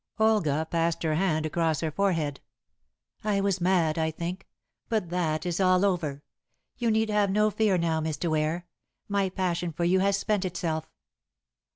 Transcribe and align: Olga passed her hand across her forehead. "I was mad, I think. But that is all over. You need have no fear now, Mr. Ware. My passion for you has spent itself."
Olga 0.17 0.65
passed 0.71 1.03
her 1.03 1.13
hand 1.13 1.45
across 1.45 1.81
her 1.81 1.91
forehead. 1.91 2.39
"I 3.23 3.39
was 3.39 3.61
mad, 3.61 3.99
I 3.99 4.09
think. 4.09 4.47
But 4.89 5.11
that 5.11 5.45
is 5.45 5.59
all 5.59 5.85
over. 5.85 6.23
You 6.75 6.89
need 6.89 7.11
have 7.11 7.29
no 7.29 7.51
fear 7.51 7.77
now, 7.77 8.01
Mr. 8.01 8.27
Ware. 8.27 8.65
My 9.07 9.29
passion 9.29 9.71
for 9.71 9.83
you 9.83 9.99
has 9.99 10.17
spent 10.17 10.43
itself." 10.43 10.89